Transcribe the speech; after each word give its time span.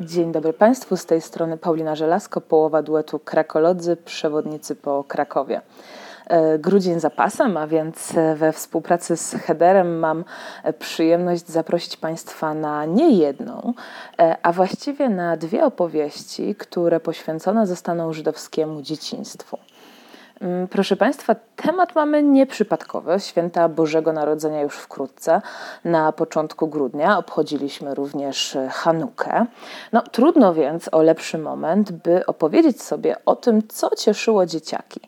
Dzień 0.00 0.32
dobry 0.32 0.52
Państwu, 0.52 0.96
z 0.96 1.06
tej 1.06 1.20
strony 1.20 1.56
Paulina 1.56 1.96
Żelazko, 1.96 2.40
połowa 2.40 2.82
duetu 2.82 3.18
Krakolodzy, 3.18 3.96
przewodnicy 3.96 4.76
po 4.76 5.04
Krakowie. 5.04 5.60
E, 6.26 6.58
grudzień 6.58 7.00
za 7.00 7.10
pasem, 7.10 7.56
a 7.56 7.66
więc 7.66 8.12
we 8.36 8.52
współpracy 8.52 9.16
z 9.16 9.34
Hederem 9.34 9.98
mam 9.98 10.24
przyjemność 10.78 11.48
zaprosić 11.48 11.96
Państwa 11.96 12.54
na 12.54 12.84
nie 12.84 13.10
jedną, 13.10 13.74
e, 14.18 14.36
a 14.42 14.52
właściwie 14.52 15.08
na 15.08 15.36
dwie 15.36 15.64
opowieści, 15.64 16.54
które 16.54 17.00
poświęcone 17.00 17.66
zostaną 17.66 18.12
żydowskiemu 18.12 18.82
dzieciństwu. 18.82 19.58
Mm, 20.40 20.68
proszę 20.68 20.96
Państwa, 20.96 21.36
temat 21.56 21.94
mamy 21.94 22.22
nieprzypadkowy. 22.22 23.20
Święta 23.20 23.68
Bożego 23.68 24.12
Narodzenia 24.12 24.62
już 24.62 24.74
wkrótce. 24.74 25.42
Na 25.84 26.12
początku 26.12 26.68
grudnia 26.68 27.18
obchodziliśmy 27.18 27.94
również 27.94 28.58
Hanukę. 28.70 29.46
No, 29.92 30.02
trudno 30.02 30.54
więc 30.54 30.88
o 30.92 31.02
lepszy 31.02 31.38
moment, 31.38 31.92
by 31.92 32.26
opowiedzieć 32.26 32.82
sobie 32.82 33.16
o 33.26 33.36
tym, 33.36 33.68
co 33.68 33.96
cieszyło 33.96 34.46
dzieciaki, 34.46 35.00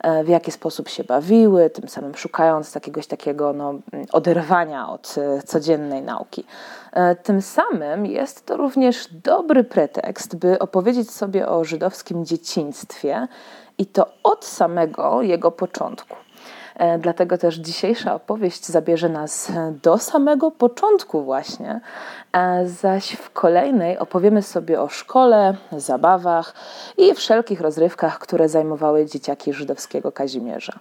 e, 0.00 0.24
w 0.24 0.28
jaki 0.28 0.52
sposób 0.52 0.88
się 0.88 1.04
bawiły, 1.04 1.70
tym 1.70 1.88
samym 1.88 2.14
szukając 2.14 2.74
jakiegoś 2.74 3.06
takiego 3.06 3.52
no, 3.52 3.74
oderwania 4.12 4.88
od 4.88 5.14
e, 5.18 5.42
codziennej 5.42 6.02
nauki. 6.02 6.44
E, 6.92 7.14
tym 7.14 7.42
samym 7.42 8.06
jest 8.06 8.46
to 8.46 8.56
również 8.56 9.08
dobry 9.12 9.64
pretekst, 9.64 10.36
by 10.36 10.58
opowiedzieć 10.58 11.10
sobie 11.10 11.48
o 11.48 11.64
żydowskim 11.64 12.24
dzieciństwie 12.24 13.28
i 13.78 13.86
to 13.86 14.06
od 14.22 14.44
samego 14.44 15.22
jego 15.22 15.50
początku. 15.50 16.16
E, 16.78 16.98
dlatego 16.98 17.38
też 17.38 17.56
dzisiejsza 17.56 18.14
opowieść 18.14 18.66
zabierze 18.66 19.08
nas 19.08 19.52
do 19.82 19.98
samego 19.98 20.50
początku, 20.50 21.22
właśnie, 21.22 21.80
e, 22.32 22.66
zaś 22.66 23.12
w 23.12 23.30
kolejnej 23.30 23.98
opowiemy 23.98 24.42
sobie 24.42 24.80
o 24.80 24.88
szkole, 24.88 25.56
zabawach 25.72 26.54
i 26.96 27.14
wszelkich 27.14 27.60
rozrywkach, 27.60 28.18
które 28.18 28.48
zajmowały 28.48 29.06
dzieciaki 29.06 29.52
żydowskiego 29.52 30.12
Kazimierza. 30.12 30.78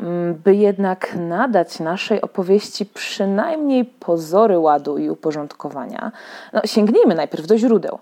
Mm, 0.00 0.34
by 0.34 0.54
jednak 0.54 1.14
nadać 1.14 1.80
naszej 1.80 2.20
opowieści 2.20 2.86
przynajmniej 2.86 3.84
pozory 3.84 4.58
ładu 4.58 4.98
i 4.98 5.10
uporządkowania, 5.10 6.12
no, 6.52 6.60
sięgnijmy 6.64 7.14
najpierw 7.14 7.46
do 7.46 7.58
źródeł. 7.58 7.98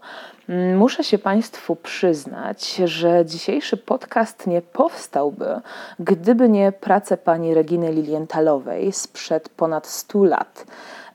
Mm, 0.48 0.78
muszę 0.78 1.04
się 1.04 1.18
Państwu 1.18 1.76
przyznać, 1.76 2.74
że 2.74 3.24
dzisiejszy 3.26 3.76
podcast 3.76 4.46
nie 4.46 4.62
powstałby, 4.62 5.60
gdyby 5.98 6.48
nie 6.48 6.72
prace 6.72 7.16
pani 7.16 7.54
Reginy 7.54 7.92
Lilientalowej 7.92 8.92
sprzed 8.92 9.48
ponad 9.48 9.86
100 9.86 10.24
lat. 10.24 10.66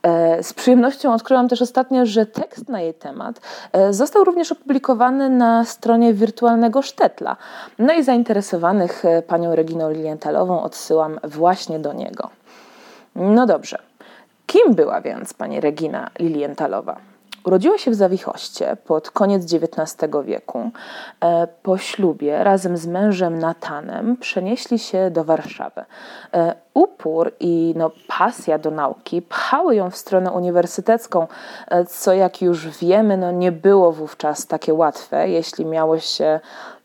E, 0.03 0.43
z 0.43 0.53
przyjemnością 0.53 1.13
odkryłam 1.13 1.47
też 1.47 1.61
ostatnio, 1.61 2.05
że 2.05 2.25
tekst 2.25 2.69
na 2.69 2.81
jej 2.81 2.93
temat 2.93 3.41
e, 3.71 3.93
został 3.93 4.23
również 4.23 4.51
opublikowany 4.51 5.29
na 5.29 5.65
stronie 5.65 6.13
wirtualnego 6.13 6.81
Sztetla. 6.81 7.37
No 7.79 7.93
i 7.93 8.03
zainteresowanych 8.03 9.05
e, 9.05 9.21
panią 9.21 9.55
Reginą 9.55 9.91
Lilientalową 9.91 10.63
odsyłam 10.63 11.19
właśnie 11.23 11.79
do 11.79 11.93
niego. 11.93 12.29
No 13.15 13.45
dobrze. 13.45 13.77
Kim 14.47 14.75
była 14.75 15.01
więc 15.01 15.33
pani 15.33 15.61
Regina 15.61 16.09
Lilientalowa? 16.19 17.12
Urodziła 17.43 17.77
się 17.77 17.91
w 17.91 17.95
Zawichoście 17.95 18.77
pod 18.85 19.11
koniec 19.11 19.53
XIX 19.53 20.11
wieku. 20.23 20.71
E, 21.21 21.47
po 21.63 21.77
ślubie 21.77 22.43
razem 22.43 22.77
z 22.77 22.87
mężem 22.87 23.39
Natanem 23.39 24.17
przenieśli 24.17 24.79
się 24.79 25.11
do 25.11 25.23
Warszawy. 25.23 25.85
E, 26.33 26.55
upór 26.73 27.31
i 27.39 27.73
no, 27.77 27.91
pasja 28.07 28.57
do 28.57 28.71
nauki 28.71 29.21
pchały 29.21 29.75
ją 29.75 29.89
w 29.89 29.97
stronę 29.97 30.31
uniwersytecką, 30.31 31.27
e, 31.67 31.85
co 31.85 32.13
jak 32.13 32.41
już 32.41 32.67
wiemy, 32.67 33.17
no, 33.17 33.31
nie 33.31 33.51
było 33.51 33.91
wówczas 33.91 34.47
takie 34.47 34.73
łatwe, 34.73 35.29
jeśli 35.29 35.65
miało 35.65 35.99
się 35.99 36.39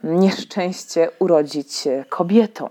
nieszczęście 0.04 1.08
urodzić 1.18 1.88
kobietą. 2.08 2.68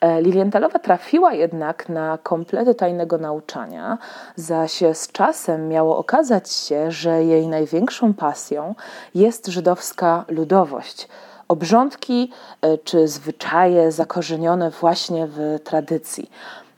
E, 0.00 0.22
Lilientalowa 0.22 0.78
trafiła 0.78 1.32
jednak 1.32 1.88
na 1.88 2.18
komplety 2.22 2.74
tajnego 2.74 3.18
nauczania, 3.18 3.98
zaś 4.36 4.82
z 4.92 5.12
czasem 5.12 5.68
miało 5.68 5.98
okazać 5.98 6.52
się, 6.52 6.90
że 6.90 7.24
jej 7.24 7.46
największą 7.48 8.14
pasją 8.14 8.74
jest 9.14 9.46
żydowska 9.46 10.24
ludowość 10.28 11.08
obrządki 11.50 12.30
e, 12.62 12.78
czy 12.78 13.08
zwyczaje 13.08 13.92
zakorzenione 13.92 14.70
właśnie 14.70 15.26
w 15.26 15.58
tradycji. 15.64 16.30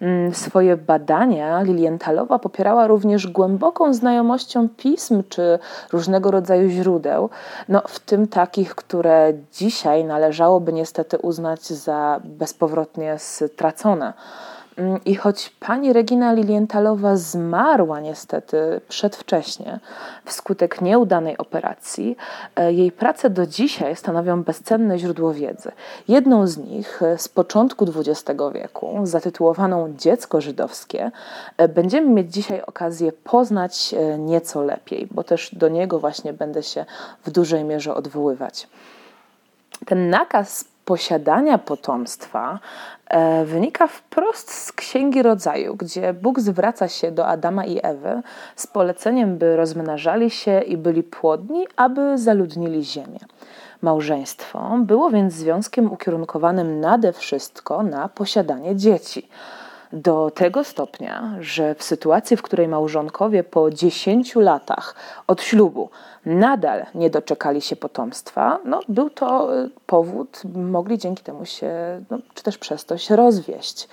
Mm, 0.03 0.35
swoje 0.35 0.77
badania 0.77 1.63
Lilientalowa 1.63 2.39
popierała 2.39 2.87
również 2.87 3.27
głęboką 3.27 3.95
znajomością 3.95 4.69
pism 4.69 5.23
czy 5.29 5.59
różnego 5.93 6.31
rodzaju 6.31 6.69
źródeł, 6.69 7.31
no, 7.69 7.83
w 7.89 8.01
tym 8.01 8.29
takich, 8.29 8.75
które 8.75 9.33
dzisiaj 9.53 10.05
należałoby 10.05 10.73
niestety 10.73 11.19
uznać 11.19 11.65
za 11.67 12.21
bezpowrotnie 12.25 13.19
stracone. 13.19 14.13
Mm, 14.77 15.01
I 15.05 15.15
choć 15.15 15.51
pani 15.61 15.93
Regina 15.93 16.33
Lilientalowa 16.33 17.17
zmarła 17.17 18.01
niestety 18.01 18.81
przedwcześnie 18.89 19.81
wskutek 20.25 20.81
nieudanej 20.81 21.39
operacji, 21.39 22.17
e, 22.57 22.73
jej 22.73 22.93
prace 22.93 23.31
do 23.31 23.47
dzisiaj 23.47 23.97
stanowią 23.97 24.43
bezcenne 24.43 24.99
źródło 24.99 25.35
wiedzy. 25.35 25.73
Jedną 26.09 26.47
z 26.47 26.59
nich 26.59 27.03
e, 27.03 27.19
z 27.19 27.29
początku 27.29 27.87
XX 27.97 28.41
wieku, 28.55 29.01
zatytułowaną 29.03 29.95
Dziecko 29.97 30.41
żydowskie, 30.41 31.11
e, 31.57 31.69
będziemy 31.69 32.09
mieć 32.09 32.33
dzisiaj 32.33 32.63
okazję 32.63 33.13
poznać 33.13 33.95
nieco 34.19 34.63
lepiej, 34.63 35.09
bo 35.11 35.25
też 35.25 35.55
do 35.55 35.69
niego 35.69 35.99
właśnie 35.99 36.33
będę 36.33 36.63
się 36.63 36.85
w 37.25 37.31
dużej 37.31 37.65
mierze 37.65 37.95
odwoływać. 37.95 38.69
Ten 39.87 40.11
nakaz 40.11 40.65
posiadania 40.93 41.59
potomstwa 41.59 42.59
e, 43.09 43.45
wynika 43.45 43.87
wprost 43.87 44.53
z 44.53 44.73
Księgi 44.73 45.23
Rodzaju, 45.23 45.77
gdzie 45.77 46.13
Bóg 46.13 46.41
zwraca 46.41 46.89
się 46.89 47.11
do 47.11 47.27
Adama 47.27 47.65
i 47.65 47.81
Ewy 47.83 48.23
z 48.57 48.67
poleceniem, 48.67 49.39
by 49.39 49.57
rozmnażali 49.57 50.31
się 50.31 50.61
i 50.61 50.77
byli 50.77 51.03
płodni, 51.03 51.67
aby 51.77 52.19
zaludnili 52.19 52.85
ziemię. 52.85 53.19
Małżeństwo 53.83 54.77
było 54.79 55.11
więc 55.11 55.35
związkiem 55.35 55.93
ukierunkowanym 55.93 56.81
nade 56.81 57.13
wszystko 57.13 57.83
na 57.83 58.09
posiadanie 58.09 58.77
dzieci 58.77 59.29
do 59.93 60.31
tego 60.35 60.65
stopnia, 60.65 61.37
że 61.41 61.75
w 61.75 61.83
sytuacji, 61.83 62.37
w 62.37 62.43
której 62.43 62.69
małżonkowie 62.69 63.45
po 63.45 63.71
10 63.71 64.35
latach 64.35 64.95
od 65.27 65.43
ślubu 65.43 65.91
nadal 66.27 66.87
nie 66.95 67.11
doczekali 67.11 67.61
się 67.61 67.77
potomstwa, 67.77 68.59
no, 68.65 68.81
był 68.89 69.11
to 69.11 69.59
y, 69.65 69.71
powód, 69.87 70.43
mogli 70.55 70.99
dzięki 70.99 71.25
temu 71.25 71.45
się, 71.45 71.71
no, 72.11 72.19
czy 72.35 72.43
też 72.43 72.59
przez 72.59 72.85
to 72.85 72.99
się 72.99 73.17
rozwieść. 73.17 73.89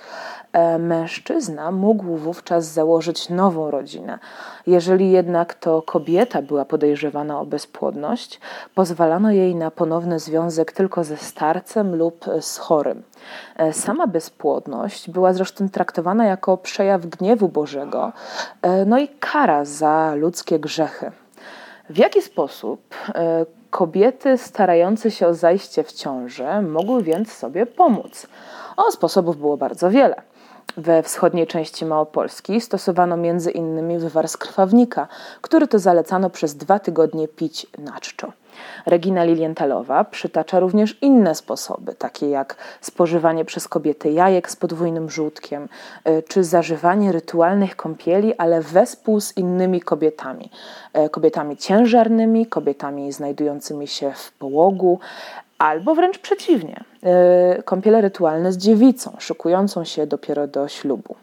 E, 0.52 0.78
mężczyzna 0.78 1.70
mógł 1.70 2.16
wówczas 2.16 2.64
założyć 2.64 3.28
nową 3.28 3.70
rodzinę. 3.70 4.18
Jeżeli 4.66 5.10
jednak 5.10 5.54
to 5.54 5.82
kobieta 5.82 6.42
była 6.42 6.64
podejrzewana 6.64 7.40
o 7.40 7.46
bezpłodność, 7.46 8.40
pozwalano 8.74 9.30
jej 9.30 9.54
na 9.54 9.70
ponowny 9.70 10.18
związek 10.18 10.72
tylko 10.72 11.04
ze 11.04 11.16
starcem 11.16 11.96
lub 11.96 12.24
z 12.40 12.58
chorym. 12.58 13.02
E, 13.56 13.72
sama 13.72 14.06
bezpłodność 14.06 15.10
była 15.10 15.32
zresztą 15.32 15.68
traktowana 15.68 16.24
jako 16.26 16.56
przejaw 16.56 17.06
gniewu 17.06 17.48
Bożego, 17.48 18.12
e, 18.62 18.84
no 18.84 18.98
i 18.98 19.08
kara 19.08 19.64
za 19.64 20.14
ludzkie 20.14 20.58
grzechy. 20.58 21.12
W 21.90 21.98
jaki 21.98 22.22
sposób 22.22 22.94
e, 23.14 23.46
kobiety 23.70 24.38
starające 24.38 25.10
się 25.10 25.26
o 25.26 25.34
zajście 25.34 25.82
w 25.82 25.92
ciążę 25.92 26.62
mogły 26.62 27.02
więc 27.02 27.32
sobie 27.32 27.66
pomóc? 27.66 28.26
O, 28.76 28.92
sposobów 28.92 29.36
było 29.36 29.56
bardzo 29.56 29.90
wiele. 29.90 30.22
We 30.76 31.02
wschodniej 31.02 31.46
części 31.46 31.84
Małopolski 31.84 32.60
stosowano 32.60 33.16
między 33.16 33.50
innymi 33.50 33.98
wywar 33.98 34.28
z 34.28 34.36
krwawnika, 34.36 35.08
który 35.40 35.68
to 35.68 35.78
zalecano 35.78 36.30
przez 36.30 36.56
dwa 36.56 36.78
tygodnie 36.78 37.28
pić 37.28 37.66
na 37.78 38.00
czczo. 38.00 38.32
Regina 38.86 39.24
Lilientalowa 39.24 40.04
przytacza 40.04 40.60
również 40.60 40.98
inne 41.02 41.34
sposoby, 41.34 41.94
takie 41.94 42.30
jak 42.30 42.56
spożywanie 42.80 43.44
przez 43.44 43.68
kobiety 43.68 44.10
jajek 44.10 44.50
z 44.50 44.56
podwójnym 44.56 45.10
żółtkiem, 45.10 45.68
y, 46.08 46.22
czy 46.28 46.44
zażywanie 46.44 47.12
rytualnych 47.12 47.76
kąpieli, 47.76 48.34
ale 48.34 48.60
wespół 48.60 49.20
z 49.20 49.36
innymi 49.36 49.80
kobietami. 49.80 50.50
Y, 51.06 51.08
kobietami 51.08 51.56
ciężarnymi, 51.56 52.46
kobietami 52.46 53.12
znajdującymi 53.12 53.86
się 53.88 54.12
w 54.16 54.32
połogu, 54.32 54.98
albo 55.58 55.94
wręcz 55.94 56.18
przeciwnie, 56.18 56.84
y, 57.58 57.62
kąpiele 57.62 58.00
rytualne 58.00 58.52
z 58.52 58.56
dziewicą, 58.56 59.16
szykującą 59.18 59.84
się 59.84 60.06
dopiero 60.06 60.46
do 60.46 60.68
ślubu. 60.68 61.14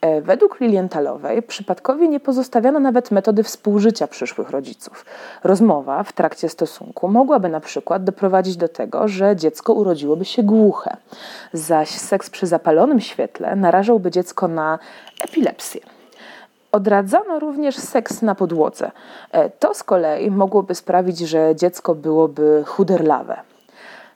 E, 0.00 0.20
według 0.20 0.60
Lilientalowej 0.60 1.42
przypadkowi 1.42 2.08
nie 2.08 2.20
pozostawiano 2.20 2.80
nawet 2.80 3.10
metody 3.10 3.42
współżycia 3.42 4.06
przyszłych 4.06 4.50
rodziców. 4.50 5.04
Rozmowa 5.44 6.02
w 6.02 6.12
trakcie 6.12 6.48
stosunku 6.48 7.08
mogłaby 7.08 7.48
na 7.48 7.60
przykład 7.60 8.04
doprowadzić 8.04 8.56
do 8.56 8.68
tego, 8.68 9.08
że 9.08 9.36
dziecko 9.36 9.72
urodziłoby 9.72 10.24
się 10.24 10.42
głuche, 10.42 10.96
zaś 11.52 11.88
seks 11.88 12.30
przy 12.30 12.46
zapalonym 12.46 13.00
świetle 13.00 13.56
narażałby 13.56 14.10
dziecko 14.10 14.48
na 14.48 14.78
epilepsję. 15.20 15.80
Odradzano 16.72 17.38
również 17.38 17.76
seks 17.76 18.22
na 18.22 18.34
podłodze. 18.34 18.90
E, 19.32 19.50
to 19.50 19.74
z 19.74 19.82
kolei 19.82 20.30
mogłoby 20.30 20.74
sprawić, 20.74 21.18
że 21.18 21.56
dziecko 21.56 21.94
byłoby 21.94 22.64
chuderlawe. 22.66 23.49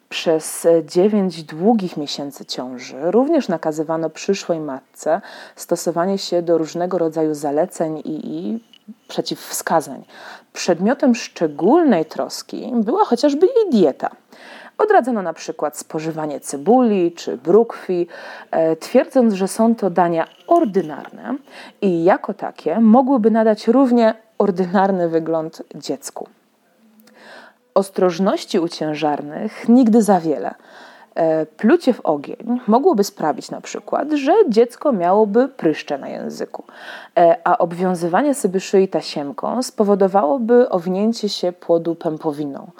Przez 0.08 0.66
dziewięć 0.86 1.42
długich 1.42 1.96
miesięcy 1.96 2.44
ciąży 2.44 2.96
również 3.10 3.48
nakazywano 3.48 4.10
przyszłej 4.10 4.60
matce 4.60 5.20
stosowanie 5.56 6.18
się 6.18 6.42
do 6.42 6.58
różnego 6.58 6.98
rodzaju 6.98 7.34
zaleceń 7.34 7.98
i, 7.98 8.20
i 8.24 8.60
przeciwwskazań. 9.08 10.04
Przedmiotem 10.52 11.14
szczególnej 11.14 12.04
troski 12.04 12.72
była 12.74 13.04
chociażby 13.04 13.46
jej 13.46 13.70
dieta. 13.70 14.10
Odradzano 14.78 15.22
na 15.22 15.32
przykład 15.32 15.78
spożywanie 15.78 16.40
cebuli 16.40 17.12
czy 17.12 17.36
brukwi, 17.36 18.06
e, 18.50 18.76
twierdząc, 18.76 19.34
że 19.34 19.48
są 19.48 19.74
to 19.74 19.90
dania 19.90 20.26
ordynarne 20.46 21.36
i 21.82 22.04
jako 22.04 22.34
takie 22.34 22.80
mogłyby 22.80 23.30
nadać 23.30 23.68
równie 23.68 24.14
ordynarny 24.38 25.08
wygląd 25.08 25.62
dziecku. 25.74 26.28
Ostrożności 27.74 28.58
u 28.58 28.68
ciężarnych 28.68 29.68
nigdy 29.68 30.02
za 30.02 30.20
wiele. 30.20 30.54
E, 31.14 31.46
plucie 31.46 31.92
w 31.92 32.00
ogień 32.00 32.60
mogłoby 32.66 33.04
sprawić 33.04 33.50
na 33.50 33.60
przykład, 33.60 34.12
że 34.12 34.32
dziecko 34.48 34.92
miałoby 34.92 35.48
pryszcze 35.48 35.98
na 35.98 36.08
języku, 36.08 36.64
e, 37.18 37.36
a 37.44 37.58
obwiązywanie 37.58 38.34
sobie 38.34 38.60
szyi 38.60 38.88
tasiemką 38.88 39.62
spowodowałoby 39.62 40.68
owinięcie 40.68 41.28
się 41.28 41.52
płodu 41.52 41.94
pępowiną. 41.94 42.70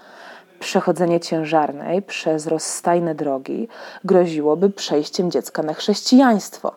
Przechodzenie 0.60 1.20
ciężarnej 1.20 2.02
przez 2.02 2.46
rozstajne 2.46 3.14
drogi 3.14 3.68
groziłoby 4.04 4.70
przejściem 4.70 5.30
dziecka 5.30 5.62
na 5.62 5.74
chrześcijaństwo, 5.74 6.72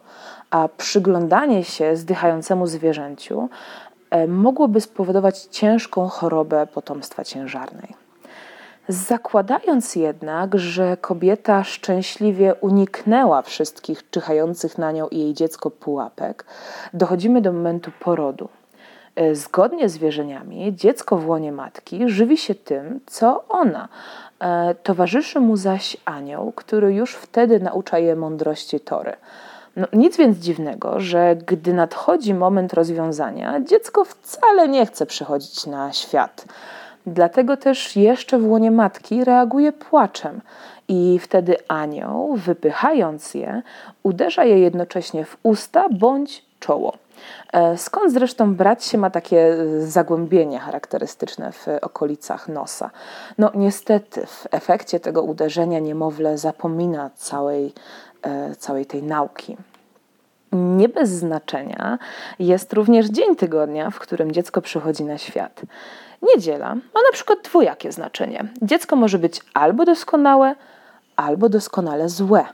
a 0.49 0.69
przyglądanie 0.77 1.63
się 1.63 1.95
zdychającemu 1.95 2.67
zwierzęciu 2.67 3.49
e, 4.09 4.27
mogłoby 4.27 4.81
spowodować 4.81 5.39
ciężką 5.41 6.07
chorobę 6.07 6.67
potomstwa 6.67 7.23
ciężarnej. 7.23 8.06
Zakładając 8.89 9.95
jednak, 9.95 10.59
że 10.59 10.97
kobieta 10.97 11.63
szczęśliwie 11.63 12.55
uniknęła 12.55 13.41
wszystkich 13.41 14.09
czyhających 14.09 14.77
na 14.77 14.91
nią 14.91 15.07
i 15.07 15.19
jej 15.19 15.33
dziecko 15.33 15.71
pułapek, 15.71 16.45
dochodzimy 16.93 17.41
do 17.41 17.53
momentu 17.53 17.91
porodu. 17.99 18.49
E, 19.15 19.35
zgodnie 19.35 19.89
z 19.89 19.97
wierzeniami, 19.97 20.75
dziecko 20.75 21.17
w 21.17 21.27
łonie 21.27 21.51
matki 21.51 22.09
żywi 22.09 22.37
się 22.37 22.55
tym, 22.55 22.99
co 23.05 23.43
ona. 23.49 23.89
E, 24.39 24.75
towarzyszy 24.75 25.39
mu 25.39 25.57
zaś 25.57 25.97
anioł, 26.05 26.51
który 26.51 26.93
już 26.93 27.15
wtedy 27.15 27.59
naucza 27.59 27.99
je 27.99 28.15
mądrości 28.15 28.79
Tory. 28.79 29.13
No, 29.75 29.87
nic 29.93 30.17
więc 30.17 30.37
dziwnego, 30.37 30.99
że 30.99 31.35
gdy 31.35 31.73
nadchodzi 31.73 32.33
moment 32.33 32.73
rozwiązania, 32.73 33.61
dziecko 33.61 34.05
wcale 34.05 34.67
nie 34.67 34.85
chce 34.85 35.05
przychodzić 35.05 35.65
na 35.65 35.93
świat. 35.93 36.45
Dlatego 37.07 37.57
też 37.57 37.95
jeszcze 37.95 38.39
w 38.39 38.47
łonie 38.47 38.71
matki 38.71 39.23
reaguje 39.23 39.71
płaczem 39.71 40.41
i 40.87 41.19
wtedy 41.21 41.55
anioł, 41.67 42.35
wypychając 42.35 43.33
je, 43.33 43.61
uderza 44.03 44.43
je 44.43 44.59
jednocześnie 44.59 45.25
w 45.25 45.37
usta 45.43 45.89
bądź 45.89 46.45
czoło. 46.59 46.97
E, 47.53 47.77
skąd 47.77 48.13
zresztą 48.13 48.55
brać 48.55 48.85
się 48.85 48.97
ma 48.97 49.09
takie 49.09 49.57
zagłębienie 49.79 50.59
charakterystyczne 50.59 51.51
w 51.51 51.65
okolicach 51.81 52.47
nosa? 52.47 52.89
No 53.37 53.51
niestety 53.55 54.25
w 54.25 54.47
efekcie 54.51 54.99
tego 54.99 55.21
uderzenia 55.21 55.79
niemowlę 55.79 56.37
zapomina 56.37 57.09
całej, 57.15 57.73
e, 58.21 58.55
całej 58.55 58.85
tej 58.85 59.03
nauki. 59.03 59.57
Nie 60.51 60.89
bez 60.89 61.09
znaczenia 61.09 61.99
jest 62.39 62.73
również 62.73 63.05
dzień 63.05 63.35
tygodnia, 63.35 63.89
w 63.89 63.99
którym 63.99 64.31
dziecko 64.31 64.61
przychodzi 64.61 65.03
na 65.03 65.17
świat. 65.17 65.61
Niedziela 66.21 66.75
ma 66.75 67.01
na 67.07 67.11
przykład 67.13 67.39
dwojakie 67.43 67.91
znaczenie. 67.91 68.47
Dziecko 68.61 68.95
może 68.95 69.19
być 69.19 69.41
albo 69.53 69.85
doskonałe, 69.85 70.55
albo 71.15 71.49
doskonale 71.49 72.09
złe. 72.09 72.45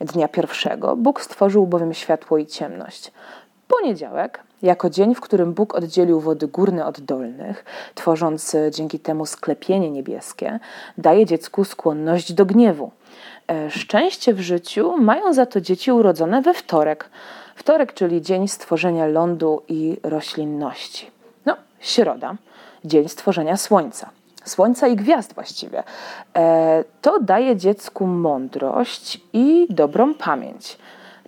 Dnia 0.00 0.28
pierwszego 0.28 0.96
Bóg 0.96 1.20
stworzył 1.20 1.66
bowiem 1.66 1.94
światło 1.94 2.38
i 2.38 2.46
ciemność. 2.46 3.12
Poniedziałek, 3.68 4.42
jako 4.62 4.90
dzień, 4.90 5.14
w 5.14 5.20
którym 5.20 5.52
Bóg 5.52 5.74
oddzielił 5.74 6.20
wody 6.20 6.48
górne 6.48 6.86
od 6.86 7.00
dolnych, 7.00 7.64
tworząc 7.94 8.54
e, 8.54 8.70
dzięki 8.70 8.98
temu 8.98 9.26
sklepienie 9.26 9.90
niebieskie, 9.90 10.60
daje 10.98 11.26
dziecku 11.26 11.64
skłonność 11.64 12.32
do 12.32 12.46
gniewu. 12.46 12.90
E, 13.48 13.70
szczęście 13.70 14.34
w 14.34 14.40
życiu 14.40 14.96
mają 14.98 15.32
za 15.32 15.46
to 15.46 15.60
dzieci 15.60 15.92
urodzone 15.92 16.42
we 16.42 16.54
wtorek. 16.54 17.10
Wtorek, 17.54 17.94
czyli 17.94 18.22
dzień 18.22 18.48
stworzenia 18.48 19.06
lądu 19.06 19.62
i 19.68 19.96
roślinności. 20.02 21.10
No, 21.46 21.56
środa 21.80 22.34
dzień 22.84 23.08
stworzenia 23.08 23.56
Słońca. 23.56 24.10
Słońca 24.44 24.88
i 24.88 24.96
gwiazd 24.96 25.34
właściwie. 25.34 25.82
E, 26.36 26.84
to 27.02 27.20
daje 27.20 27.56
dziecku 27.56 28.06
mądrość 28.06 29.20
i 29.32 29.66
dobrą 29.70 30.14
pamięć. 30.14 30.78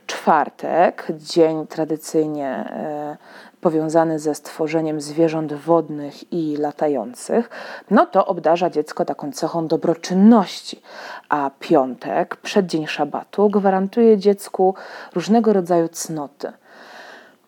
Czwartek, 0.07 1.07
dzień 1.11 1.67
tradycyjnie 1.67 2.49
e, 2.49 3.17
powiązany 3.65 4.19
ze 4.19 4.35
stworzeniem 4.35 5.01
zwierząt 5.01 5.53
wodnych 5.53 6.33
i 6.33 6.57
latających, 6.57 7.51
no 7.91 8.07
to 8.07 8.27
obdarza 8.27 8.71
dziecko 8.71 9.05
taką 9.05 9.33
cechą 9.33 9.67
dobroczynności. 9.67 10.83
A 11.29 11.51
piątek, 11.61 12.37
przeddzień 12.37 12.87
szabatu, 12.87 13.51
gwarantuje 13.51 14.19
dziecku 14.19 14.75
różnego 15.15 15.53
rodzaju 15.53 15.89
cnoty. 15.89 16.53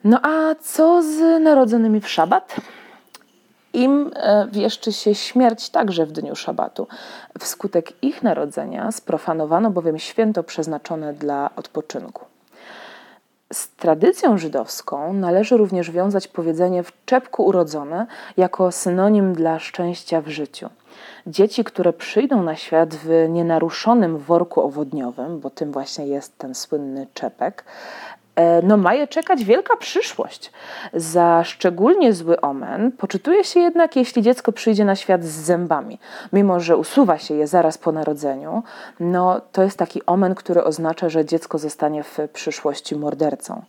No 0.04 0.20
a 0.22 0.54
co 0.54 1.02
z 1.02 1.42
narodzonymi 1.42 2.00
w 2.00 2.08
szabat? 2.08 2.56
Im 3.72 4.10
e, 4.14 4.48
wieszczy 4.52 4.92
się 4.92 5.14
śmierć 5.14 5.70
także 5.70 6.06
w 6.06 6.12
dniu 6.12 6.36
szabatu. 6.36 6.86
Wskutek 7.38 8.04
ich 8.04 8.22
narodzenia 8.22 8.92
sprofanowano 8.92 9.70
bowiem 9.70 9.98
święto 9.98 10.42
przeznaczone 10.42 11.12
dla 11.12 11.50
odpoczynku. 11.56 12.35
Z 13.52 13.69
tradycją 13.69 14.38
żydowską 14.38 15.12
należy 15.12 15.56
również 15.56 15.90
wiązać 15.90 16.28
powiedzenie 16.28 16.82
w 16.82 16.93
czepku 17.04 17.44
urodzone 17.44 18.06
jako 18.37 18.72
synonim 18.72 19.32
dla 19.32 19.58
szczęścia 19.58 20.20
w 20.20 20.28
życiu. 20.28 20.69
Dzieci, 21.26 21.64
które 21.64 21.93
przyjdą 21.93 22.43
na 22.43 22.56
świat 22.56 22.94
w 22.94 23.26
nienaruszonym 23.28 24.19
worku 24.19 24.60
owodniowym, 24.60 25.40
bo 25.40 25.50
tym 25.50 25.72
właśnie 25.72 26.06
jest 26.06 26.38
ten 26.38 26.54
słynny 26.54 27.06
czepek, 27.14 27.64
no 28.62 28.76
ma 28.76 28.94
je 28.94 29.08
czekać 29.08 29.44
wielka 29.44 29.76
przyszłość. 29.76 30.52
Za 30.94 31.44
szczególnie 31.44 32.12
zły 32.12 32.40
omen 32.40 32.92
poczytuje 32.92 33.44
się 33.44 33.60
jednak, 33.60 33.96
jeśli 33.96 34.22
dziecko 34.22 34.52
przyjdzie 34.52 34.84
na 34.84 34.96
świat 34.96 35.24
z 35.24 35.28
zębami. 35.28 35.98
Mimo, 36.32 36.61
że 36.61 36.76
usuwa 36.76 37.18
się 37.18 37.34
je 37.34 37.46
zaraz 37.46 37.78
po 37.78 37.92
narodzeniu, 37.92 38.62
no 39.00 39.40
to 39.52 39.62
jest 39.62 39.78
taki 39.78 40.06
omen, 40.06 40.34
który 40.34 40.64
oznacza, 40.64 41.08
że 41.08 41.25
dziecko 41.25 41.58
zostanie 41.58 42.02
w 42.02 42.18
przyszłości 42.32 42.96
mordercą. 42.96 43.62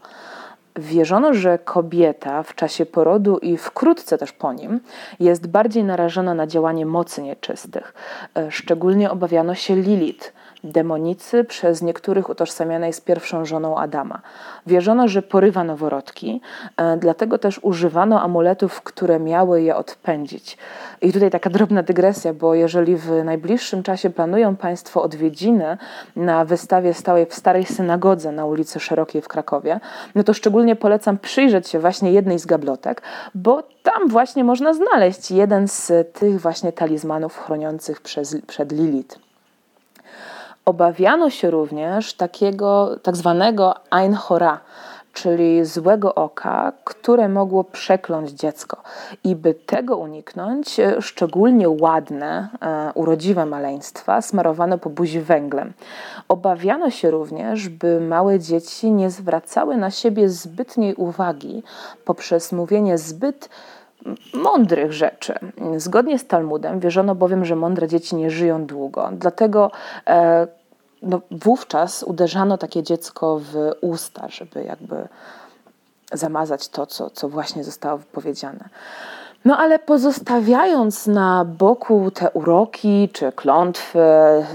Wierzono, 0.75 1.33
że 1.33 1.59
kobieta 1.59 2.43
w 2.43 2.55
czasie 2.55 2.85
porodu 2.85 3.37
i 3.37 3.57
wkrótce 3.57 4.17
też 4.17 4.31
po 4.31 4.53
nim 4.53 4.79
jest 5.19 5.47
bardziej 5.47 5.83
narażona 5.83 6.33
na 6.33 6.47
działanie 6.47 6.85
mocy 6.85 7.21
nieczystych. 7.21 7.93
E, 8.37 8.51
szczególnie 8.51 9.11
obawiano 9.11 9.55
się 9.55 9.75
Lilith, 9.75 10.33
demonicy 10.63 11.43
przez 11.43 11.81
niektórych 11.81 12.29
utożsamianej 12.29 12.93
z 12.93 13.01
pierwszą 13.01 13.45
żoną 13.45 13.77
Adama. 13.77 14.21
Wierzono, 14.67 15.07
że 15.07 15.21
porywa 15.21 15.63
noworodki, 15.63 16.41
e, 16.77 16.97
dlatego 16.97 17.37
też 17.37 17.59
używano 17.63 18.21
amuletów, 18.21 18.81
które 18.81 19.19
miały 19.19 19.61
je 19.61 19.75
odpędzić. 19.75 20.57
I 21.01 21.13
tutaj 21.13 21.31
taka 21.31 21.49
drobna 21.49 21.83
dygresja, 21.83 22.33
bo 22.33 22.55
jeżeli 22.55 22.95
w 22.95 23.23
najbliższym 23.23 23.83
czasie 23.83 24.09
planują 24.09 24.55
Państwo 24.55 25.03
odwiedziny 25.03 25.77
na 26.15 26.45
wystawie 26.45 26.93
stałej 26.93 27.25
w 27.25 27.33
Starej 27.33 27.65
Synagodze 27.65 28.31
na 28.31 28.45
ulicy 28.45 28.79
Szerokiej 28.79 29.21
w 29.21 29.27
Krakowie, 29.27 29.79
no 30.15 30.23
to 30.23 30.33
szczególnie 30.33 30.75
polecam 30.75 31.17
przyjrzeć 31.17 31.67
się 31.67 31.79
właśnie 31.79 32.11
jednej 32.11 32.39
z 32.39 32.45
gablotek, 32.45 33.01
bo 33.35 33.63
tam 33.83 34.07
właśnie 34.07 34.43
można 34.43 34.73
znaleźć 34.73 35.31
jeden 35.31 35.67
z 35.67 35.91
tych 36.13 36.41
właśnie 36.41 36.71
talizmanów 36.71 37.37
chroniących 37.37 38.01
przez, 38.01 38.37
przed 38.47 38.71
Lilith. 38.71 39.26
Obawiano 40.67 41.29
się 41.29 41.51
również 41.51 42.13
takiego 42.13 42.95
tak 43.03 43.15
zwanego 43.15 43.75
Ein 43.89 44.13
Hora, 44.13 44.59
czyli 45.13 45.65
złego 45.65 46.15
oka, 46.15 46.71
które 46.83 47.29
mogło 47.29 47.63
przekląć 47.63 48.29
dziecko. 48.29 48.77
I 49.23 49.35
by 49.35 49.53
tego 49.53 49.97
uniknąć, 49.97 50.79
e, 50.79 51.01
szczególnie 51.01 51.69
ładne, 51.69 52.49
e, 52.61 52.91
urodziwe 52.93 53.45
maleństwa 53.45 54.21
smarowano 54.21 54.77
po 54.77 54.89
buzi 54.89 55.19
węglem. 55.19 55.73
Obawiano 56.27 56.89
się 56.89 57.11
również, 57.11 57.69
by 57.69 58.01
małe 58.01 58.39
dzieci 58.39 58.91
nie 58.91 59.09
zwracały 59.09 59.77
na 59.77 59.91
siebie 59.91 60.29
zbytniej 60.29 60.95
uwagi 60.95 61.63
poprzez 62.05 62.51
mówienie 62.51 62.97
zbyt 62.97 63.49
mądrych 64.33 64.93
rzeczy. 64.93 65.33
Zgodnie 65.77 66.19
z 66.19 66.27
Talmudem 66.27 66.79
wierzono 66.79 67.15
bowiem, 67.15 67.45
że 67.45 67.55
mądre 67.55 67.87
dzieci 67.87 68.15
nie 68.15 68.29
żyją 68.29 68.65
długo. 68.65 69.09
Dlatego 69.11 69.71
e, 70.07 70.47
no, 71.01 71.21
wówczas 71.31 72.03
uderzano 72.03 72.57
takie 72.57 72.83
dziecko 72.83 73.39
w 73.39 73.71
usta, 73.81 74.27
żeby 74.29 74.63
jakby 74.63 75.07
zamazać 76.13 76.69
to, 76.69 76.85
co, 76.85 77.09
co 77.09 77.29
właśnie 77.29 77.63
zostało 77.63 77.97
wypowiedziane. 77.97 78.69
No 79.45 79.57
ale 79.57 79.79
pozostawiając 79.79 81.07
na 81.07 81.45
boku 81.45 82.11
te 82.11 82.31
uroki 82.31 83.09
czy 83.13 83.31
klątwy 83.31 83.99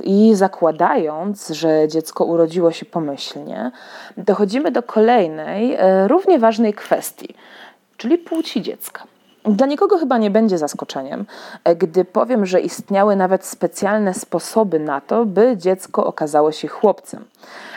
i 0.02 0.34
zakładając, 0.34 1.48
że 1.48 1.88
dziecko 1.88 2.24
urodziło 2.24 2.72
się 2.72 2.86
pomyślnie, 2.86 3.70
dochodzimy 4.16 4.70
do 4.70 4.82
kolejnej, 4.82 5.74
e, 5.74 6.08
równie 6.08 6.38
ważnej 6.38 6.74
kwestii, 6.74 7.34
czyli 7.96 8.18
płci 8.18 8.62
dziecka. 8.62 9.04
Dla 9.44 9.66
nikogo 9.66 9.98
chyba 9.98 10.18
nie 10.18 10.30
będzie 10.30 10.58
zaskoczeniem, 10.58 11.26
e, 11.64 11.76
gdy 11.76 12.04
powiem, 12.04 12.46
że 12.46 12.60
istniały 12.60 13.16
nawet 13.16 13.44
specjalne 13.44 14.14
sposoby 14.14 14.78
na 14.78 15.00
to, 15.00 15.26
by 15.26 15.56
dziecko 15.56 16.06
okazało 16.06 16.52
się 16.52 16.68
chłopcem. 16.68 17.24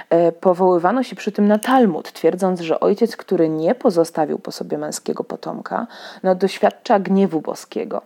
E, 0.09 0.31
powoływano 0.31 1.03
się 1.03 1.15
przy 1.15 1.31
tym 1.31 1.47
na 1.47 1.59
Talmud, 1.59 2.11
twierdząc, 2.11 2.61
że 2.61 2.79
ojciec, 2.79 3.17
który 3.17 3.49
nie 3.49 3.75
pozostawił 3.75 4.39
po 4.39 4.51
sobie 4.51 4.77
męskiego 4.77 5.23
potomka, 5.23 5.87
no, 6.23 6.35
doświadcza 6.35 6.99
gniewu 6.99 7.41
boskiego. 7.41 8.01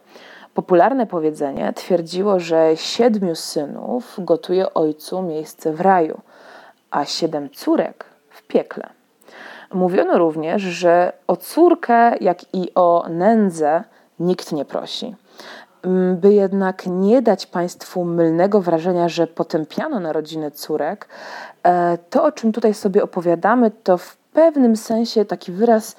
Popularne 0.53 1.07
powiedzenie 1.07 1.73
twierdziło, 1.73 2.39
że 2.39 2.71
siedmiu 2.75 3.35
synów 3.35 4.15
gotuje 4.17 4.73
ojcu 4.73 5.21
miejsce 5.21 5.73
w 5.73 5.81
raju, 5.81 6.21
a 6.91 7.05
siedem 7.05 7.49
córek 7.49 8.05
w 8.29 8.43
piekle. 8.43 8.98
Mówiono 9.73 10.17
również, 10.17 10.61
że 10.61 11.13
o 11.27 11.37
córkę, 11.37 12.17
jak 12.21 12.53
i 12.53 12.71
o 12.75 13.05
nędzę 13.09 13.83
nikt 14.19 14.51
nie 14.51 14.65
prosi. 14.65 15.15
Mm, 15.83 16.17
by 16.17 16.33
jednak 16.33 16.85
nie 16.85 17.21
dać 17.21 17.45
Państwu 17.45 18.05
mylnego 18.05 18.61
wrażenia, 18.61 19.09
że 19.09 19.27
potępiano 19.27 19.99
narodziny 19.99 20.51
córek, 20.51 21.07
e, 21.63 21.97
to 22.09 22.23
o 22.23 22.31
czym 22.31 22.51
tutaj 22.51 22.73
sobie 22.73 23.03
opowiadamy, 23.03 23.71
to 23.71 23.97
w 23.97 24.17
pewnym 24.17 24.75
sensie 24.75 25.25
taki 25.25 25.51
wyraz 25.51 25.95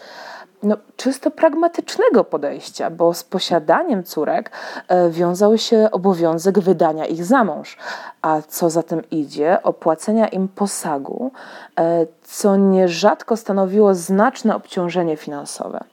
no, 0.62 0.76
czysto 0.97 1.31
pragmatycznego 1.31 2.25
podejścia, 2.25 2.90
bo 2.90 3.14
z 3.14 3.25
posiadaniem 3.25 4.05
córek 4.05 4.50
e, 4.88 5.11
wiązał 5.11 5.59
się 5.59 5.88
obowiązek 5.93 6.59
wydania 6.59 7.07
ich 7.07 7.25
za 7.25 7.45
mąż, 7.45 7.76
a 8.23 8.43
co 8.49 8.71
za 8.71 8.83
tym 8.83 9.11
idzie, 9.11 9.62
opłacenia 9.62 10.29
im 10.29 10.49
posagu, 10.49 11.33
e, 11.79 12.07
co 12.23 12.57
nierzadko 12.57 13.37
stanowiło 13.37 13.95
znaczne 13.95 14.57
obciążenie 14.57 15.17
finansowe. 15.17 15.85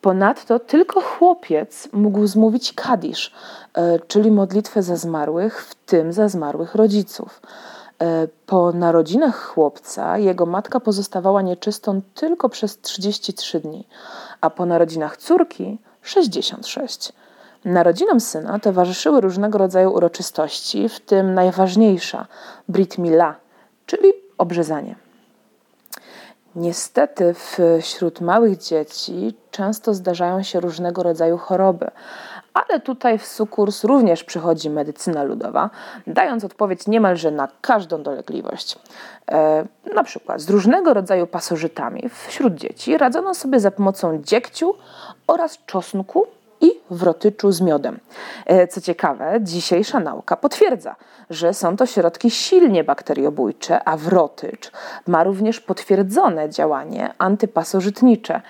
Ponadto 0.00 0.58
tylko 0.58 1.00
chłopiec 1.00 1.88
mógł 1.92 2.26
zmówić 2.26 2.72
kadisz, 2.72 3.32
e, 3.74 3.98
czyli 3.98 4.30
modlitwę 4.30 4.82
za 4.82 4.96
zmarłych, 4.96 5.62
w 5.62 5.74
tym 5.74 6.12
za 6.12 6.28
zmarłych 6.28 6.74
rodziców. 6.74 7.40
E, 8.02 8.28
po 8.46 8.72
narodzinach 8.72 9.44
chłopca 9.46 10.18
jego 10.18 10.46
matka 10.46 10.80
pozostawała 10.80 11.42
nieczystą 11.42 12.00
tylko 12.14 12.48
przez 12.48 12.80
33 12.80 13.60
dni, 13.60 13.86
a 14.40 14.50
po 14.50 14.66
narodzinach 14.66 15.16
córki 15.16 15.78
66. 16.02 17.12
Narodzinom 17.64 18.20
syna 18.20 18.58
towarzyszyły 18.58 19.20
różnego 19.20 19.58
rodzaju 19.58 19.92
uroczystości, 19.92 20.88
w 20.88 21.00
tym 21.00 21.34
najważniejsza 21.34 22.26
Brit 22.68 22.98
Mila, 22.98 23.34
czyli 23.86 24.12
obrzezanie. 24.38 25.07
Niestety 26.58 27.34
wśród 27.80 28.20
małych 28.20 28.56
dzieci 28.56 29.34
często 29.50 29.94
zdarzają 29.94 30.42
się 30.42 30.60
różnego 30.60 31.02
rodzaju 31.02 31.38
choroby, 31.38 31.90
ale 32.54 32.80
tutaj 32.80 33.18
w 33.18 33.26
sukurs 33.26 33.84
również 33.84 34.24
przychodzi 34.24 34.70
medycyna 34.70 35.22
ludowa, 35.22 35.70
dając 36.06 36.44
odpowiedź 36.44 36.86
niemalże 36.86 37.30
na 37.30 37.48
każdą 37.60 38.02
dolegliwość. 38.02 38.78
E, 39.30 39.66
na 39.94 40.04
przykład 40.04 40.40
z 40.40 40.50
różnego 40.50 40.94
rodzaju 40.94 41.26
pasożytami 41.26 42.08
wśród 42.28 42.54
dzieci 42.54 42.98
radzono 42.98 43.34
sobie 43.34 43.60
za 43.60 43.70
pomocą 43.70 44.22
dziegciu 44.22 44.74
oraz 45.26 45.58
czosnku 45.66 46.26
i 46.60 46.70
wrotyczu 46.90 47.52
z 47.52 47.60
miodem. 47.60 48.00
E, 48.46 48.68
co 48.68 48.80
ciekawe, 48.80 49.38
dzisiejsza 49.40 50.00
nauka 50.00 50.36
potwierdza, 50.36 50.96
że 51.30 51.54
są 51.54 51.76
to 51.76 51.86
środki 51.86 52.30
silnie 52.30 52.84
bakteriobójcze, 52.84 53.84
a 53.84 53.96
wrotycz 53.96 54.72
ma 55.06 55.24
również 55.24 55.60
potwierdzone 55.60 56.50
działanie 56.50 57.14
antypasożytnicze. 57.18 58.42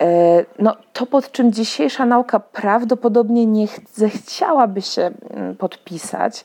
E, 0.00 0.44
no, 0.58 0.76
to, 0.92 1.06
pod 1.06 1.32
czym 1.32 1.52
dzisiejsza 1.52 2.06
nauka 2.06 2.40
prawdopodobnie 2.40 3.46
nie 3.46 3.66
zechciałaby 3.94 4.82
się 4.82 5.10
mm, 5.30 5.56
podpisać, 5.56 6.44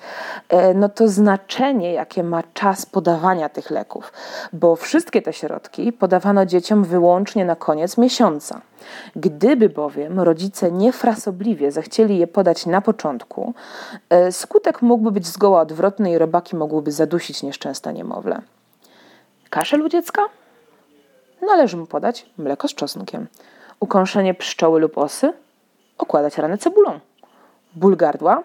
e, 0.50 0.74
no 0.74 0.90
to 0.90 1.08
znaczenie, 1.08 1.94
jakie 1.94 2.24
ma 2.24 2.44
czas 2.54 2.86
podawania 2.86 3.50
tych 3.50 3.72
leków, 3.72 4.14
bo 4.54 4.76
wszystkie 4.76 5.22
te 5.22 5.34
środki 5.34 5.94
podawano 5.94 6.46
dzieciom 6.46 6.84
wyłącznie 6.84 7.46
na 7.46 7.56
koniec 7.56 7.98
miesiąca. 7.98 8.62
Gdyby 9.16 9.70
bowiem 9.70 10.20
rodzice 10.20 10.72
niefrasobliwie 10.72 11.72
zechcieli 11.72 12.18
je 12.18 12.28
podać 12.28 12.66
na 12.66 12.82
początku, 12.82 13.54
e, 14.10 14.32
skutek 14.32 14.82
mógłby 14.82 15.12
być 15.12 15.28
zgoła 15.28 15.62
odwrotny 15.62 16.12
i 16.12 16.18
robaki 16.18 16.56
mogłyby 16.56 16.92
zadusić 16.92 17.44
nieszczęsne 17.44 17.94
niemowlę. 17.94 18.42
Kaszel 19.50 19.82
u 19.82 19.90
dziecka? 19.90 20.22
Należy 21.42 21.78
mu 21.78 21.86
podać 21.86 22.26
mleko 22.38 22.68
z 22.68 22.74
czosnkiem. 22.74 23.28
Ukąszenie 23.80 24.34
pszczoły 24.34 24.80
lub 24.80 24.98
osy? 24.98 25.34
Okładać 25.98 26.38
ranę 26.38 26.58
cebulą. 26.58 27.00
Ból 27.76 27.98
gardła? 27.98 28.44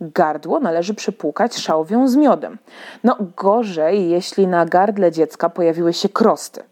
Gardło 0.00 0.60
należy 0.60 0.94
przypłukać 0.94 1.56
szałwią 1.56 2.08
z 2.08 2.16
miodem. 2.16 2.58
No 3.04 3.16
gorzej, 3.36 4.08
jeśli 4.10 4.46
na 4.46 4.66
gardle 4.66 5.12
dziecka 5.12 5.48
pojawiły 5.48 5.92
się 5.92 6.08
krosty. 6.08 6.62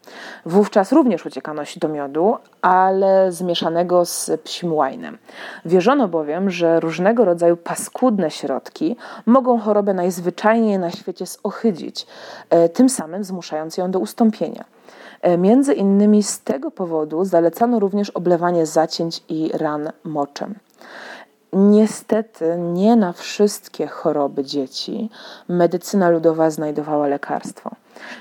Wówczas 0.47 0.93
również 0.93 1.27
uciekano 1.27 1.65
się 1.65 1.81
do 1.81 1.89
miodu, 1.89 2.37
ale 2.63 3.33
zmieszanego 3.33 4.05
z 4.05 4.31
psim 4.45 4.73
łajnem. 4.73 5.19
Wierzono 5.65 6.09
bowiem, 6.09 6.51
że 6.51 6.81
różnego 6.81 7.25
rodzaju 7.25 7.57
paskudne 7.57 8.31
środki 8.31 8.97
mogą 9.27 9.59
chorobę 9.59 9.95
najzwyczajniej 9.95 10.79
na 10.79 10.91
świecie 10.91 11.27
zohydzić, 11.27 12.07
e, 12.51 12.69
tym 12.69 12.89
samym 12.89 13.25
zmuszając 13.25 13.77
ją 13.77 13.91
do 13.91 13.99
ustąpienia. 13.99 14.65
E, 15.21 15.39
między 15.39 15.75
innymi 15.75 16.23
z 16.23 16.41
tego 16.41 16.71
powodu 16.71 17.25
zalecano 17.25 17.79
również 17.79 18.11
oblewanie 18.11 18.67
zacięć 18.67 19.23
i 19.29 19.51
ran 19.55 19.93
moczem. 20.05 20.55
Niestety 21.53 22.57
nie 22.59 22.97
na 22.97 23.13
wszystkie 23.13 23.87
choroby 23.87 24.45
dzieci 24.45 25.11
medycyna 25.49 26.11
ludowa 26.11 26.51
znajdowała 26.51 27.07
lekarstwo. 27.07 27.71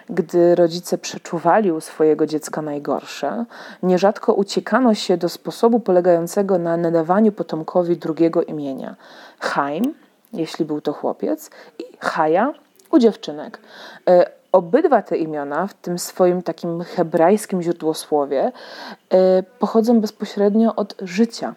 Gdy 0.09 0.55
rodzice 0.55 0.97
przeczuwali 0.97 1.71
u 1.71 1.81
swojego 1.81 2.25
dziecka 2.25 2.61
najgorsze, 2.61 3.45
nierzadko 3.83 4.33
uciekano 4.33 4.93
się 4.95 5.17
do 5.17 5.29
sposobu 5.29 5.79
polegającego 5.79 6.57
na 6.57 6.77
nadawaniu 6.77 7.31
potomkowi 7.31 7.97
drugiego 7.97 8.43
imienia. 8.43 8.95
Chaim, 9.39 9.93
jeśli 10.33 10.65
był 10.65 10.81
to 10.81 10.93
chłopiec, 10.93 11.49
i 11.79 11.83
Chaja 11.99 12.53
u 12.91 12.99
dziewczynek. 12.99 13.59
Obydwa 14.51 15.01
te 15.01 15.17
imiona 15.17 15.67
w 15.67 15.73
tym 15.73 15.99
swoim 15.99 16.41
takim 16.41 16.83
hebrajskim 16.83 17.61
źródłosłowie 17.61 18.51
e, 19.09 19.43
pochodzą 19.43 20.01
bezpośrednio 20.01 20.75
od 20.75 20.95
życia. 21.01 21.55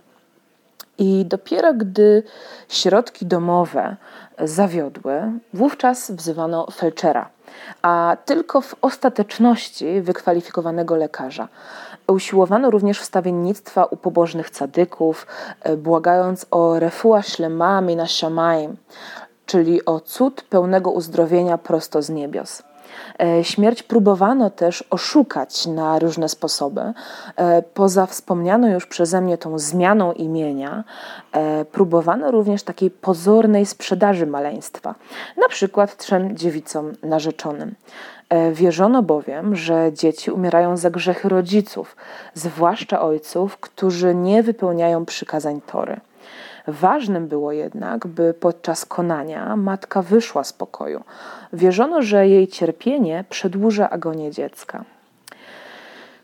I 0.99 1.25
dopiero 1.27 1.75
gdy 1.75 2.23
środki 2.69 3.27
domowe 3.27 3.97
zawiodły, 4.39 5.23
wówczas 5.55 6.11
wzywano 6.11 6.67
felczera, 6.71 7.29
a 7.83 8.17
tylko 8.25 8.61
w 8.61 8.75
ostateczności 8.83 10.01
wykwalifikowanego 10.01 10.97
lekarza. 10.97 11.49
Usiłowano 12.07 12.71
również 12.71 13.01
wstawiennictwa 13.01 13.85
u 13.85 13.97
pobożnych 13.97 14.51
cadyków, 14.51 15.27
e, 15.61 15.77
błagając 15.77 16.47
o 16.51 16.79
refuah 16.79 17.27
szlema 17.27 17.81
mina 17.81 18.07
shamaim, 18.07 18.77
czyli 19.47 19.85
o 19.85 20.01
cud 20.01 20.43
pełnego 20.43 20.91
uzdrowienia 20.91 21.59
prosto 21.59 22.03
z 22.03 22.11
niebios. 22.11 22.63
E, 23.21 23.45
śmierć 23.45 23.83
próbowano 23.83 24.51
też 24.51 24.85
oszukać 24.91 25.67
na 25.67 25.99
różne 25.99 26.29
sposoby. 26.29 26.93
E, 27.37 27.63
poza 27.63 28.07
wspomnianą 28.07 28.69
już 28.69 28.87
przeze 28.87 29.21
mnie 29.21 29.39
tą 29.39 29.59
zmianą 29.59 30.13
imienia, 30.13 30.85
e, 31.33 31.65
próbowano 31.65 32.31
również 32.31 32.63
takiej 32.63 32.91
pozornej 32.91 33.67
sprzedaży 33.67 34.27
maleństwa, 34.27 34.95
na 35.37 35.49
przykład 35.49 35.97
trzem 35.97 36.37
dziewicom 36.37 36.93
narzeczonym. 37.03 37.75
Wierzono 38.53 39.03
bowiem, 39.03 39.57
że 39.57 39.91
dzieci 39.93 40.31
umierają 40.31 40.77
za 40.77 40.91
grzechy 40.91 41.29
rodziców, 41.29 41.97
zwłaszcza 42.35 43.03
ojców, 43.03 43.57
którzy 43.57 44.15
nie 44.15 44.43
wypełniają 44.43 45.05
przykazań 45.05 45.61
Tory. 45.61 46.01
Ważnym 46.67 47.29
było 47.29 47.53
jednak, 47.53 48.07
by 48.07 48.35
podczas 48.35 48.85
konania 48.85 49.57
matka 49.57 50.03
wyszła 50.03 50.45
z 50.45 50.53
pokoju. 50.53 51.03
Wierzono, 51.53 52.03
że 52.03 52.29
jej 52.29 52.49
cierpienie 52.49 53.25
przedłuża 53.29 53.91
agonię 53.91 54.31
dziecka. 54.31 54.85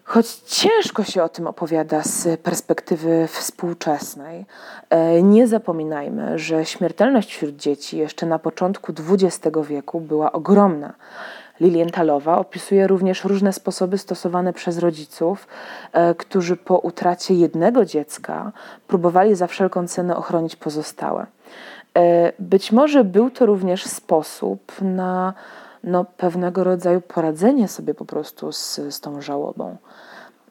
Choć 0.04 0.26
ciężko 0.34 1.04
się 1.04 1.22
o 1.22 1.28
tym 1.28 1.46
opowiada 1.46 2.02
z 2.02 2.40
perspektywy 2.40 3.26
współczesnej, 3.26 4.46
e, 4.90 5.22
nie 5.22 5.48
zapominajmy, 5.48 6.38
że 6.38 6.64
śmiertelność 6.64 7.34
wśród 7.34 7.56
dzieci 7.56 7.98
jeszcze 7.98 8.26
na 8.26 8.38
początku 8.38 8.92
XX 8.92 9.56
wieku 9.68 10.00
była 10.00 10.32
ogromna. 10.32 10.94
Lilientalowa 11.60 12.38
opisuje 12.38 12.86
również 12.86 13.24
różne 13.24 13.52
sposoby 13.52 13.98
stosowane 13.98 14.52
przez 14.52 14.78
rodziców, 14.78 15.48
e, 15.92 16.14
którzy 16.14 16.56
po 16.56 16.78
utracie 16.78 17.34
jednego 17.34 17.84
dziecka 17.84 18.52
próbowali 18.86 19.34
za 19.34 19.46
wszelką 19.46 19.88
cenę 19.88 20.16
ochronić 20.16 20.56
pozostałe. 20.56 21.26
E, 21.96 22.32
być 22.38 22.72
może 22.72 23.04
był 23.04 23.30
to 23.30 23.46
również 23.46 23.84
sposób 23.84 24.72
na 24.80 25.34
no, 25.84 26.04
pewnego 26.16 26.64
rodzaju 26.64 27.00
poradzenie 27.00 27.68
sobie 27.68 27.94
po 27.94 28.04
prostu 28.04 28.52
z, 28.52 28.80
z 28.90 29.00
tą 29.00 29.20
żałobą. 29.20 29.76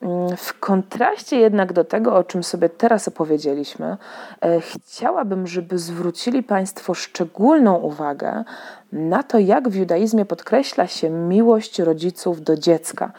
Mm, 0.01 0.37
w 0.37 0.59
kontraście 0.59 1.39
jednak 1.39 1.73
do 1.73 1.83
tego, 1.83 2.15
o 2.15 2.23
czym 2.23 2.43
sobie 2.43 2.69
teraz 2.69 3.07
opowiedzieliśmy, 3.07 3.97
e, 4.41 4.61
chciałabym, 4.61 5.47
żeby 5.47 5.77
zwrócili 5.77 6.43
Państwo 6.43 6.93
szczególną 6.93 7.75
uwagę 7.75 8.43
na 8.91 9.23
to, 9.23 9.39
jak 9.39 9.69
w 9.69 9.75
judaizmie 9.75 10.25
podkreśla 10.25 10.87
się 10.87 11.09
miłość 11.09 11.79
rodziców 11.79 12.41
do 12.41 12.57
dziecka, 12.57 13.11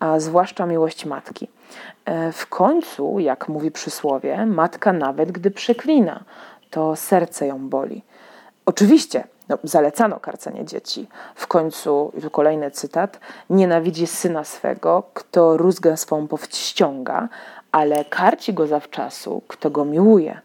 a 0.00 0.20
zwłaszcza 0.20 0.66
miłość 0.66 1.06
matki. 1.06 1.48
E, 2.04 2.32
w 2.32 2.46
końcu, 2.46 3.18
jak 3.18 3.48
mówi 3.48 3.70
przysłowie, 3.70 4.46
matka 4.46 4.92
nawet 4.92 5.32
gdy 5.32 5.50
przeklina, 5.50 6.24
to 6.70 6.96
serce 6.96 7.46
ją 7.46 7.68
boli. 7.68 8.02
Oczywiście 8.66 9.24
no, 9.52 9.58
zalecano 9.64 10.20
karcenie 10.20 10.64
dzieci. 10.64 11.08
W 11.34 11.46
tu 11.46 12.30
kolejny 12.30 12.70
cytat, 12.70 13.20
nienawidzi 13.50 14.06
syna 14.06 14.44
swego, 14.44 15.02
kto 15.14 15.56
rózgę 15.56 15.96
swą 15.96 16.28
powściąga, 16.28 17.28
ale 17.72 18.04
karci 18.04 18.54
go 18.54 18.66
zawczasu, 18.66 19.42
kto 19.48 19.70
go 19.70 19.84
miłuje. 19.84 20.40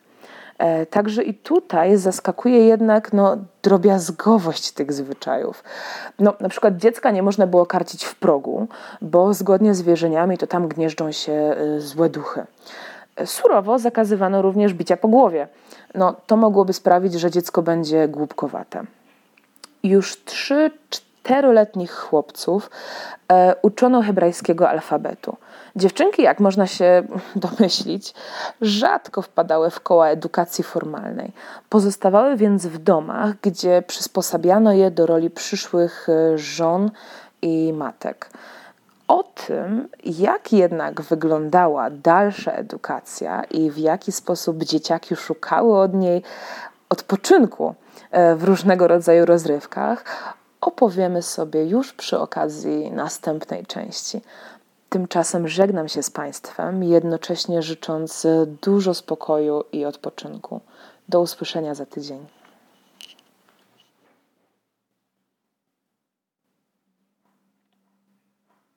E, 0.57 0.85
także 0.85 1.23
i 1.23 1.33
tutaj 1.33 1.97
zaskakuje 1.97 2.67
jednak 2.67 3.13
no, 3.13 3.37
drobiazgowość 3.63 4.71
tych 4.71 4.93
zwyczajów. 4.93 5.63
No, 6.19 6.33
na 6.39 6.49
przykład 6.49 6.77
dziecka 6.77 7.11
nie 7.11 7.23
można 7.23 7.47
było 7.47 7.65
karcić 7.65 8.05
w 8.05 8.15
progu, 8.15 8.67
bo 9.01 9.33
zgodnie 9.33 9.75
z 9.75 9.81
wierzeniami 9.81 10.37
to 10.37 10.47
tam 10.47 10.67
gnieżdżą 10.67 11.11
się 11.11 11.55
y, 11.77 11.81
złe 11.81 12.09
duchy. 12.09 12.45
Surowo 13.25 13.79
zakazywano 13.79 14.41
również 14.41 14.73
bicia 14.73 14.97
po 14.97 15.07
głowie. 15.07 15.47
No, 15.95 16.15
to 16.27 16.37
mogłoby 16.37 16.73
sprawić, 16.73 17.13
że 17.13 17.31
dziecko 17.31 17.61
będzie 17.61 18.07
głupkowate. 18.07 18.83
Już 19.87 20.23
trzy, 20.25 20.71
czteroletnich 20.89 21.91
chłopców 21.91 22.69
e, 23.31 23.55
uczono 23.61 24.01
hebrajskiego 24.01 24.69
alfabetu. 24.69 25.37
Dziewczynki, 25.75 26.21
jak 26.21 26.39
można 26.39 26.67
się 26.67 27.03
domyślić, 27.35 28.13
rzadko 28.61 29.21
wpadały 29.21 29.69
w 29.69 29.79
koła 29.79 30.07
edukacji 30.07 30.63
formalnej. 30.63 31.31
Pozostawały 31.69 32.37
więc 32.37 32.67
w 32.67 32.77
domach, 32.77 33.35
gdzie 33.41 33.83
przysposabiano 33.87 34.73
je 34.73 34.91
do 34.91 35.05
roli 35.05 35.29
przyszłych 35.29 36.07
e, 36.09 36.37
żon 36.37 36.91
i 37.41 37.73
matek. 37.73 38.29
O 39.07 39.23
tym, 39.23 39.87
jak 40.05 40.53
jednak 40.53 41.01
wyglądała 41.01 41.89
dalsza 41.89 42.51
edukacja 42.51 43.43
i 43.43 43.71
w 43.71 43.77
jaki 43.77 44.11
sposób 44.11 44.63
dzieciaki 44.63 45.15
szukały 45.15 45.79
od 45.79 45.93
niej 45.93 46.23
odpoczynku 46.89 47.75
w 48.35 48.43
różnego 48.43 48.87
rodzaju 48.87 49.25
rozrywkach, 49.25 50.33
opowiemy 50.61 51.21
sobie 51.21 51.65
już 51.65 51.93
przy 51.93 52.19
okazji 52.19 52.91
następnej 52.91 53.65
części. 53.65 54.21
Tymczasem 54.89 55.47
żegnam 55.47 55.87
się 55.87 56.03
z 56.03 56.09
Państwem, 56.09 56.83
jednocześnie 56.83 57.61
życząc 57.61 58.27
dużo 58.61 58.93
spokoju 58.93 59.63
i 59.71 59.85
odpoczynku. 59.85 60.61
Do 61.09 61.21
usłyszenia 61.21 61.75
za 61.75 61.85
tydzień. 61.85 62.36